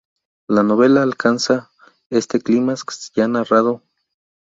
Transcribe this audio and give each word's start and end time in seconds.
La 0.47 0.63
novela 0.63 1.03
alcanza 1.03 1.69
este 2.09 2.39
clímax 2.41 3.11
ya 3.15 3.27
narrado 3.27 3.43
por 3.43 3.53
Asimov 3.53 3.83
en 3.83 3.83
"Fundación". 3.83 4.31